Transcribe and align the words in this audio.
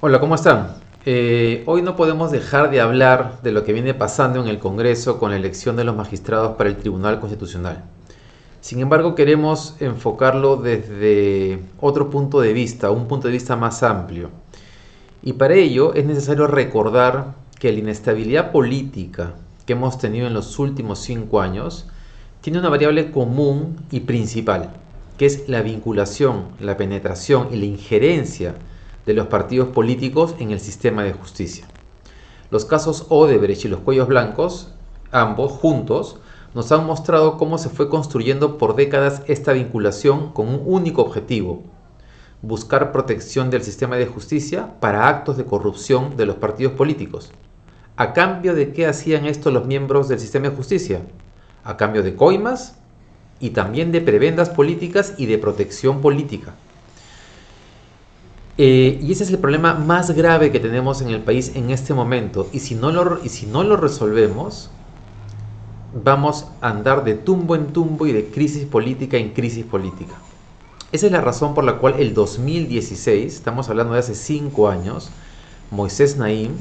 Hola, 0.00 0.18
¿cómo 0.18 0.34
están? 0.34 0.76
Eh, 1.04 1.62
hoy 1.66 1.82
no 1.82 1.94
podemos 1.94 2.30
dejar 2.30 2.70
de 2.70 2.80
hablar 2.80 3.42
de 3.42 3.52
lo 3.52 3.64
que 3.64 3.74
viene 3.74 3.92
pasando 3.92 4.40
en 4.40 4.48
el 4.48 4.58
Congreso 4.58 5.18
con 5.18 5.30
la 5.30 5.36
elección 5.36 5.76
de 5.76 5.84
los 5.84 5.94
magistrados 5.94 6.56
para 6.56 6.70
el 6.70 6.78
Tribunal 6.78 7.20
Constitucional. 7.20 7.84
Sin 8.62 8.80
embargo, 8.80 9.14
queremos 9.14 9.76
enfocarlo 9.80 10.56
desde 10.56 11.62
otro 11.82 12.08
punto 12.08 12.40
de 12.40 12.54
vista, 12.54 12.90
un 12.90 13.08
punto 13.08 13.28
de 13.28 13.34
vista 13.34 13.56
más 13.56 13.82
amplio. 13.82 14.30
Y 15.22 15.34
para 15.34 15.52
ello 15.52 15.92
es 15.92 16.06
necesario 16.06 16.46
recordar 16.46 17.34
que 17.58 17.72
la 17.72 17.80
inestabilidad 17.80 18.52
política 18.52 19.34
que 19.66 19.74
hemos 19.74 19.98
tenido 19.98 20.26
en 20.26 20.32
los 20.32 20.58
últimos 20.58 21.00
cinco 21.00 21.42
años 21.42 21.86
tiene 22.40 22.58
una 22.58 22.70
variable 22.70 23.10
común 23.10 23.76
y 23.90 24.00
principal, 24.00 24.70
que 25.18 25.26
es 25.26 25.48
la 25.48 25.60
vinculación, 25.60 26.48
la 26.58 26.76
penetración 26.76 27.48
y 27.52 27.56
la 27.56 27.66
injerencia 27.66 28.54
de 29.04 29.14
los 29.14 29.26
partidos 29.26 29.68
políticos 29.68 30.34
en 30.38 30.50
el 30.50 30.60
sistema 30.60 31.02
de 31.02 31.12
justicia. 31.12 31.66
Los 32.50 32.64
casos 32.64 33.06
Odebrecht 33.10 33.66
y 33.66 33.68
los 33.68 33.80
cuellos 33.80 34.08
blancos, 34.08 34.72
ambos 35.12 35.52
juntos, 35.52 36.18
nos 36.54 36.72
han 36.72 36.86
mostrado 36.86 37.36
cómo 37.36 37.58
se 37.58 37.68
fue 37.68 37.88
construyendo 37.88 38.58
por 38.58 38.74
décadas 38.74 39.22
esta 39.26 39.52
vinculación 39.52 40.32
con 40.32 40.48
un 40.48 40.62
único 40.64 41.02
objetivo, 41.02 41.62
buscar 42.42 42.90
protección 42.90 43.50
del 43.50 43.62
sistema 43.62 43.96
de 43.96 44.06
justicia 44.06 44.80
para 44.80 45.08
actos 45.08 45.36
de 45.36 45.44
corrupción 45.44 46.16
de 46.16 46.26
los 46.26 46.36
partidos 46.36 46.72
políticos. 46.72 47.30
¿A 47.96 48.14
cambio 48.14 48.54
de 48.54 48.72
qué 48.72 48.86
hacían 48.86 49.26
esto 49.26 49.50
los 49.50 49.66
miembros 49.66 50.08
del 50.08 50.18
sistema 50.18 50.48
de 50.48 50.56
justicia? 50.56 51.02
A 51.64 51.76
cambio 51.76 52.02
de 52.02 52.14
coimas 52.14 52.76
y 53.40 53.50
también 53.50 53.92
de 53.92 54.00
prebendas 54.00 54.50
políticas 54.50 55.14
y 55.16 55.26
de 55.26 55.38
protección 55.38 56.00
política. 56.00 56.54
Eh, 58.58 58.98
y 59.00 59.12
ese 59.12 59.24
es 59.24 59.30
el 59.30 59.38
problema 59.38 59.74
más 59.74 60.10
grave 60.10 60.52
que 60.52 60.60
tenemos 60.60 61.00
en 61.00 61.08
el 61.08 61.22
país 61.22 61.52
en 61.54 61.70
este 61.70 61.94
momento. 61.94 62.48
Y 62.52 62.60
si 62.60 62.74
no 62.74 62.92
lo, 62.92 63.24
y 63.24 63.30
si 63.30 63.46
no 63.46 63.62
lo 63.62 63.76
resolvemos, 63.76 64.70
vamos 66.04 66.46
a 66.60 66.68
andar 66.68 67.04
de 67.04 67.14
tumbo 67.14 67.56
en 67.56 67.68
tumbo 67.68 68.06
y 68.06 68.12
de 68.12 68.26
crisis 68.26 68.66
política 68.66 69.16
en 69.16 69.30
crisis 69.30 69.64
política. 69.64 70.14
Esa 70.92 71.06
es 71.06 71.12
la 71.12 71.20
razón 71.20 71.54
por 71.54 71.64
la 71.64 71.78
cual 71.78 71.94
el 71.98 72.14
2016, 72.14 73.34
estamos 73.34 73.68
hablando 73.70 73.94
de 73.94 74.00
hace 74.00 74.14
cinco 74.14 74.68
años, 74.68 75.10
Moisés 75.70 76.16
Naim, 76.16 76.52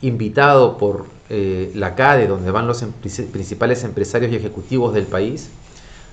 invitado 0.00 0.78
por 0.78 1.06
eh, 1.28 1.72
la 1.74 1.94
CADE, 1.94 2.26
donde 2.26 2.50
van 2.50 2.66
los 2.66 2.82
em-, 2.82 2.92
principales 2.92 3.84
empresarios 3.84 4.32
y 4.32 4.36
ejecutivos 4.36 4.94
del 4.94 5.06
país, 5.06 5.50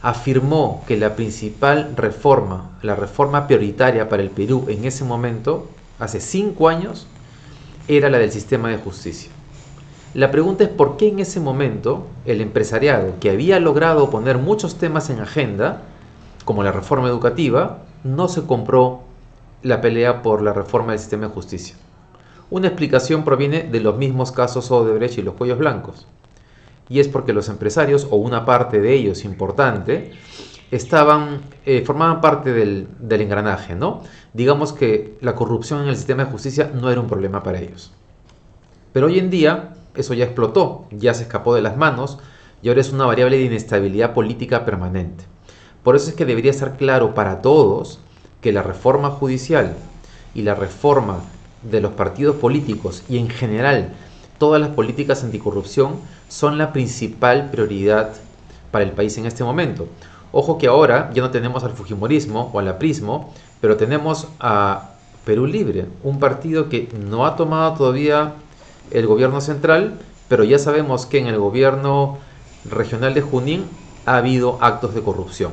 afirmó 0.01 0.83
que 0.87 0.97
la 0.97 1.15
principal 1.15 1.93
reforma, 1.95 2.77
la 2.81 2.95
reforma 2.95 3.47
prioritaria 3.47 4.09
para 4.09 4.21
el 4.21 4.29
Perú 4.29 4.65
en 4.67 4.85
ese 4.85 5.03
momento, 5.05 5.69
hace 5.99 6.19
cinco 6.19 6.67
años, 6.67 7.07
era 7.87 8.09
la 8.09 8.19
del 8.19 8.31
sistema 8.31 8.69
de 8.69 8.77
justicia. 8.77 9.31
La 10.13 10.29
pregunta 10.29 10.63
es 10.63 10.69
por 10.69 10.97
qué 10.97 11.07
en 11.07 11.19
ese 11.19 11.39
momento 11.39 12.05
el 12.25 12.41
empresariado, 12.41 13.13
que 13.19 13.31
había 13.31 13.59
logrado 13.59 14.09
poner 14.09 14.37
muchos 14.37 14.77
temas 14.77 15.09
en 15.09 15.19
agenda, 15.19 15.81
como 16.45 16.63
la 16.63 16.71
reforma 16.71 17.07
educativa, 17.07 17.79
no 18.03 18.27
se 18.27 18.43
compró 18.43 19.01
la 19.63 19.81
pelea 19.81 20.21
por 20.21 20.41
la 20.41 20.53
reforma 20.53 20.91
del 20.91 20.99
sistema 20.99 21.27
de 21.27 21.33
justicia. 21.33 21.75
Una 22.53 22.67
explicación 22.67 23.23
proviene 23.23 23.63
de 23.63 23.79
los 23.79 23.97
mismos 23.97 24.31
casos 24.31 24.69
Odebrecht 24.69 25.17
y 25.17 25.23
los 25.23 25.33
cuellos 25.33 25.57
blancos. 25.57 26.05
Y 26.87 26.99
es 26.99 27.07
porque 27.07 27.33
los 27.33 27.49
empresarios, 27.49 28.07
o 28.11 28.17
una 28.17 28.45
parte 28.45 28.79
de 28.79 28.93
ellos 28.93 29.25
importante, 29.25 30.11
estaban, 30.69 31.41
eh, 31.65 31.81
formaban 31.83 32.21
parte 32.21 32.53
del, 32.53 32.89
engranaje, 33.09 33.73
¿no? 33.73 34.03
Digamos 34.33 34.71
que 34.71 35.17
la 35.19 35.33
corrupción 35.33 35.81
en 35.81 35.87
el 35.87 35.95
sistema 35.95 36.25
de 36.25 36.31
justicia 36.31 36.69
no 36.79 36.91
era 36.91 37.01
un 37.01 37.07
problema 37.07 37.41
para 37.41 37.59
ellos. 37.59 37.91
Pero 38.91 39.07
hoy 39.07 39.17
en 39.17 39.31
día 39.31 39.73
eso 39.95 40.13
ya 40.13 40.25
explotó, 40.25 40.85
ya 40.91 41.15
se 41.15 41.23
escapó 41.23 41.55
de 41.55 41.63
las 41.63 41.75
manos 41.75 42.19
y 42.61 42.69
ahora 42.69 42.81
es 42.81 42.93
una 42.93 43.07
variable 43.07 43.39
de 43.39 43.45
inestabilidad 43.45 44.13
política 44.13 44.63
permanente. 44.63 45.23
Por 45.81 45.95
eso 45.95 46.07
es 46.11 46.15
que 46.15 46.25
debería 46.27 46.51
estar 46.51 46.77
claro 46.77 47.15
para 47.15 47.41
todos 47.41 47.99
que 48.41 48.53
la 48.53 48.61
reforma 48.61 49.09
judicial 49.09 49.73
y 50.35 50.43
la 50.43 50.53
reforma 50.53 51.23
de 51.63 51.81
los 51.81 51.93
partidos 51.93 52.35
políticos 52.35 53.03
y 53.09 53.17
en 53.17 53.29
general 53.29 53.93
todas 54.37 54.61
las 54.61 54.71
políticas 54.71 55.23
anticorrupción 55.23 55.95
son 56.27 56.57
la 56.57 56.73
principal 56.73 57.49
prioridad 57.51 58.13
para 58.71 58.83
el 58.83 58.91
país 58.91 59.17
en 59.17 59.25
este 59.25 59.43
momento. 59.43 59.87
Ojo 60.31 60.57
que 60.57 60.67
ahora 60.67 61.11
ya 61.13 61.21
no 61.21 61.31
tenemos 61.31 61.63
al 61.63 61.71
Fujimorismo 61.71 62.49
o 62.51 62.59
al 62.59 62.67
aprismo, 62.67 63.33
pero 63.61 63.77
tenemos 63.77 64.27
a 64.39 64.89
Perú 65.25 65.45
Libre, 65.45 65.85
un 66.03 66.19
partido 66.19 66.69
que 66.69 66.89
no 66.99 67.25
ha 67.25 67.35
tomado 67.35 67.75
todavía 67.75 68.33
el 68.91 69.07
gobierno 69.07 69.41
central, 69.41 69.99
pero 70.27 70.43
ya 70.43 70.59
sabemos 70.59 71.05
que 71.05 71.19
en 71.19 71.27
el 71.27 71.37
gobierno 71.37 72.17
regional 72.69 73.13
de 73.13 73.21
Junín 73.21 73.65
ha 74.05 74.17
habido 74.17 74.57
actos 74.61 74.93
de 74.93 75.01
corrupción. 75.01 75.51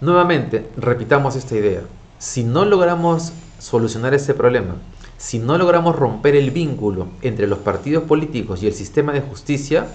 Nuevamente, 0.00 0.66
repitamos 0.76 1.36
esta 1.36 1.56
idea. 1.56 1.82
Si 2.18 2.44
no 2.44 2.64
logramos 2.64 3.32
solucionar 3.60 4.14
este 4.14 4.34
problema, 4.34 4.74
si 5.18 5.38
no 5.38 5.58
logramos 5.58 5.94
romper 5.94 6.34
el 6.34 6.50
vínculo 6.50 7.08
entre 7.22 7.46
los 7.46 7.58
partidos 7.58 8.04
políticos 8.04 8.62
y 8.62 8.66
el 8.66 8.72
sistema 8.72 9.12
de 9.12 9.20
justicia, 9.20 9.86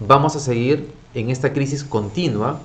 vamos 0.00 0.34
a 0.34 0.40
seguir 0.40 0.90
en 1.14 1.30
esta 1.30 1.52
crisis 1.52 1.84
continua 1.84 2.60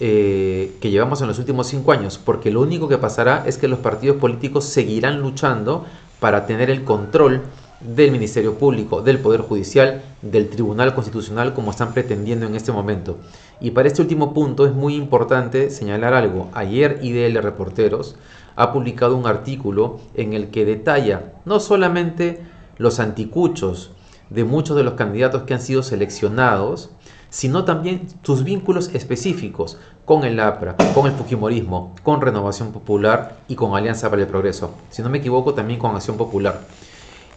eh, 0.00 0.76
que 0.80 0.90
llevamos 0.90 1.20
en 1.20 1.28
los 1.28 1.38
últimos 1.38 1.68
cinco 1.68 1.92
años, 1.92 2.18
porque 2.22 2.50
lo 2.50 2.60
único 2.60 2.88
que 2.88 2.98
pasará 2.98 3.44
es 3.46 3.56
que 3.56 3.68
los 3.68 3.78
partidos 3.78 4.16
políticos 4.16 4.64
seguirán 4.64 5.20
luchando 5.20 5.86
para 6.18 6.46
tener 6.46 6.70
el 6.70 6.82
control 6.82 7.42
del 7.84 8.10
Ministerio 8.10 8.54
Público, 8.54 9.02
del 9.02 9.18
Poder 9.18 9.42
Judicial, 9.42 10.02
del 10.22 10.48
Tribunal 10.48 10.94
Constitucional, 10.94 11.52
como 11.52 11.70
están 11.70 11.92
pretendiendo 11.92 12.46
en 12.46 12.54
este 12.54 12.72
momento. 12.72 13.18
Y 13.60 13.72
para 13.72 13.88
este 13.88 14.02
último 14.02 14.32
punto 14.32 14.66
es 14.66 14.72
muy 14.72 14.94
importante 14.94 15.70
señalar 15.70 16.14
algo. 16.14 16.48
Ayer 16.54 16.98
IDL 17.02 17.42
Reporteros 17.42 18.16
ha 18.56 18.72
publicado 18.72 19.16
un 19.16 19.26
artículo 19.26 20.00
en 20.14 20.32
el 20.32 20.48
que 20.48 20.64
detalla 20.64 21.32
no 21.44 21.60
solamente 21.60 22.40
los 22.78 23.00
anticuchos 23.00 23.92
de 24.30 24.44
muchos 24.44 24.76
de 24.76 24.82
los 24.82 24.94
candidatos 24.94 25.42
que 25.42 25.54
han 25.54 25.60
sido 25.60 25.82
seleccionados, 25.82 26.90
sino 27.28 27.64
también 27.64 28.06
sus 28.22 28.44
vínculos 28.44 28.90
específicos 28.94 29.78
con 30.04 30.24
el 30.24 30.40
APRA, 30.40 30.76
con 30.94 31.06
el 31.06 31.12
Fujimorismo, 31.12 31.94
con 32.02 32.20
Renovación 32.20 32.72
Popular 32.72 33.36
y 33.48 33.56
con 33.56 33.74
Alianza 33.74 34.08
para 34.08 34.22
el 34.22 34.28
Progreso. 34.28 34.74
Si 34.90 35.02
no 35.02 35.10
me 35.10 35.18
equivoco, 35.18 35.52
también 35.52 35.78
con 35.78 35.94
Acción 35.94 36.16
Popular. 36.16 36.60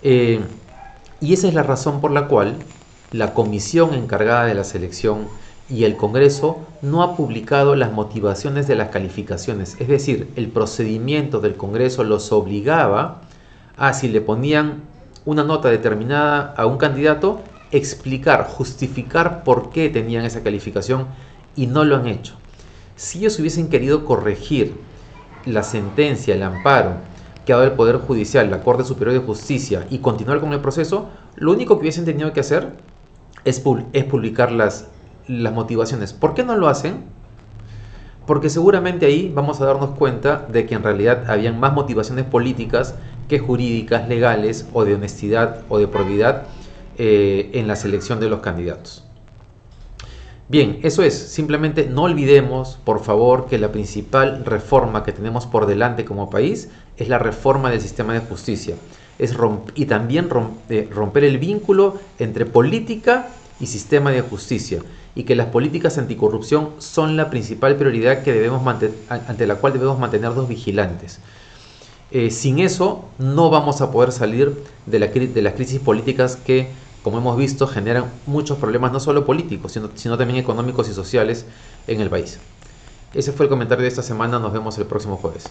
Eh, 0.04 0.42
y 1.20 1.34
esa 1.34 1.48
es 1.48 1.54
la 1.54 1.64
razón 1.64 2.02
por 2.02 2.12
la 2.12 2.28
cual 2.28 2.56
la 3.12 3.34
comisión 3.34 3.94
encargada 3.94 4.46
de 4.46 4.54
la 4.54 4.64
selección 4.64 5.28
y 5.70 5.84
el 5.84 5.98
Congreso 5.98 6.60
no 6.82 7.04
ha 7.04 7.16
publicado 7.16 7.76
las 7.76 7.92
motivaciones 7.92 8.68
de 8.68 8.76
las 8.76 8.90
calificaciones. 8.90 9.76
Es 9.80 9.88
decir, 9.88 10.32
el 10.36 10.50
procedimiento 10.50 11.40
del 11.40 11.56
Congreso 11.56 12.04
los 12.04 12.32
obligaba 12.32 13.22
a, 13.76 13.94
si 13.94 14.08
le 14.08 14.22
ponían 14.22 14.84
una 15.26 15.44
nota 15.44 15.70
determinada 15.70 16.54
a 16.56 16.66
un 16.66 16.78
candidato, 16.78 17.42
explicar, 17.72 18.48
justificar 18.48 19.44
por 19.44 19.72
qué 19.72 19.90
tenían 19.90 20.24
esa 20.24 20.42
calificación 20.42 21.08
y 21.56 21.68
no 21.68 21.84
lo 21.84 21.98
han 21.98 22.08
hecho. 22.08 22.36
Si 22.96 23.20
ellos 23.20 23.40
hubiesen 23.40 23.70
querido 23.70 24.06
corregir 24.06 24.76
la 25.46 25.64
sentencia, 25.64 26.34
el 26.34 26.44
amparo 26.44 26.96
que 27.48 27.54
ha 27.54 27.56
dado 27.56 27.70
el 27.70 27.76
Poder 27.78 28.00
Judicial, 28.00 28.52
la 28.52 28.60
Corte 28.60 28.84
Superior 28.84 29.18
de 29.18 29.26
Justicia 29.26 29.88
y 29.90 30.00
continuar 30.00 30.42
con 30.42 30.52
el 30.52 30.60
proceso, 30.60 31.08
lo 31.38 31.54
único 31.54 31.76
que 31.76 31.84
hubiesen 31.84 32.04
tenido 32.04 32.34
que 32.34 32.42
hacer 32.42 32.74
es, 33.46 33.62
publicar 33.62 34.52
las, 34.52 34.90
las 35.30 35.54
motivaciones. 35.54 36.12
¿Por 36.12 36.34
qué 36.34 36.44
no 36.44 36.58
lo 36.58 36.68
hacen? 36.68 37.06
Porque 38.26 38.50
seguramente 38.50 39.06
ahí 39.06 39.32
vamos 39.34 39.62
a 39.62 39.66
darnos 39.66 39.92
cuenta 39.92 40.46
de 40.52 40.66
que 40.66 40.76
en 40.76 40.84
realidad 40.84 41.32
habían 41.32 41.58
más 41.58 41.72
motivaciones 41.72 42.26
políticas 42.26 42.96
que 43.30 43.40
jurídicas, 43.40 44.10
legales 44.10 44.68
o 44.74 44.84
de 44.84 44.96
honestidad 44.96 45.62
o 45.70 45.80
de 45.80 45.88
probidad 45.88 46.44
eh, 46.98 47.50
en 47.54 47.66
la 47.66 47.78
selección 47.78 48.20
de 48.20 48.28
los 48.28 48.42
candidatos. 48.42 49.07
Bien, 50.50 50.80
eso 50.84 51.04
es, 51.04 51.14
simplemente 51.14 51.88
no 51.88 52.04
olvidemos, 52.04 52.80
por 52.86 53.04
favor, 53.04 53.48
que 53.48 53.58
la 53.58 53.74
principal 53.74 54.46
reforma 54.46 55.04
que 55.04 55.12
tenemos 55.12 55.46
por 55.46 55.66
delante 55.66 56.06
como 56.06 56.30
país 56.30 56.70
es 56.96 57.10
la 57.10 57.20
reforma 57.20 57.70
del 57.70 57.82
sistema 57.82 58.14
de 58.14 58.22
justicia. 58.22 58.76
Es 59.20 59.36
y 59.76 59.86
también 59.88 60.30
eh, 60.70 60.88
romper 60.90 61.26
el 61.26 61.38
vínculo 61.38 61.98
entre 62.18 62.46
política 62.46 63.28
y 63.60 63.66
sistema 63.66 64.12
de 64.12 64.22
justicia. 64.22 64.80
Y 65.16 65.24
que 65.24 65.36
las 65.36 65.48
políticas 65.48 65.98
anticorrupción 65.98 66.70
son 66.78 67.18
la 67.18 67.30
principal 67.30 67.76
prioridad 67.76 68.24
que 68.24 68.32
debemos 68.32 68.62
ante 69.10 69.48
la 69.48 69.56
cual 69.56 69.74
debemos 69.74 70.00
mantenernos 70.00 70.48
vigilantes. 70.48 71.20
Eh, 72.12 72.32
sin 72.32 72.60
eso 72.60 73.04
no 73.18 73.50
vamos 73.50 73.82
a 73.82 73.92
poder 73.92 74.14
salir 74.14 74.64
de, 74.86 75.00
la, 75.00 75.08
de 75.08 75.42
las 75.42 75.54
crisis 75.56 75.82
políticas 75.82 76.38
que 76.38 76.70
como 77.08 77.20
hemos 77.20 77.38
visto, 77.38 77.68
generan 77.68 78.12
muchos 78.26 78.58
problemas, 78.58 78.92
no 78.92 79.00
solo 79.00 79.26
políticos, 79.26 79.72
sino, 79.72 80.18
también 80.18 80.40
económicos 80.40 80.90
y 80.90 80.94
sociales 80.94 81.46
en 81.88 82.02
el 82.02 82.10
país. 82.10 82.38
Ese 83.14 83.32
fue 83.32 83.46
el 83.46 83.50
comentario 83.50 83.84
de 83.84 83.88
esta 83.88 84.04
semana, 84.04 84.40
nos 84.40 84.52
vemos 84.52 84.78
el 84.78 84.88
próximo 84.88 85.16
jueves. 85.16 85.46